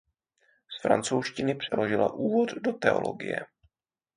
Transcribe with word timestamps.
Z 0.77 0.81
francouzštiny 0.81 1.55
přeložila 1.55 2.13
"Úvod 2.13 2.49
do 2.53 2.73
teologie". 2.73 3.45